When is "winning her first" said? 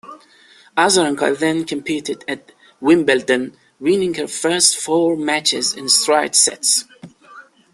3.79-4.77